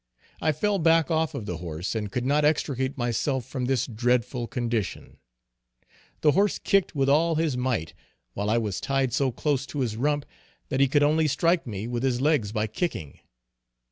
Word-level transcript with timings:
I 0.41 0.51
fell 0.51 0.79
back 0.79 1.11
off 1.11 1.35
of 1.35 1.45
the 1.45 1.57
horse 1.57 1.93
and 1.93 2.11
could 2.11 2.25
not 2.25 2.43
extricate 2.43 2.97
myself 2.97 3.45
from 3.45 3.65
this 3.65 3.85
dreadful 3.85 4.47
condition; 4.47 5.17
the 6.21 6.31
horse 6.31 6.57
kicked 6.57 6.95
with 6.95 7.07
all 7.07 7.35
his 7.35 7.55
might 7.55 7.93
while 8.33 8.49
I 8.49 8.57
was 8.57 8.81
tied 8.81 9.13
so 9.13 9.31
close 9.31 9.67
to 9.67 9.81
his 9.81 9.95
rump 9.95 10.25
that 10.69 10.79
he 10.79 10.87
could 10.87 11.03
only 11.03 11.27
strike 11.27 11.67
me 11.67 11.87
with 11.87 12.01
his 12.01 12.19
legs 12.19 12.51
by 12.51 12.65
kicking. 12.65 13.19